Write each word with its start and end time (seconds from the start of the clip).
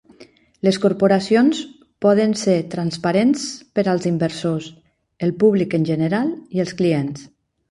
Les 0.67 0.77
corporacions 0.85 1.59
poden 2.05 2.33
ser 2.43 2.55
transparents 2.71 3.43
per 3.77 3.85
als 3.93 4.09
inversors, 4.13 4.71
el 5.29 5.37
públic 5.45 5.77
en 5.81 5.87
general 5.93 6.33
i 6.59 6.65
els 6.67 6.75
clients. 6.83 7.29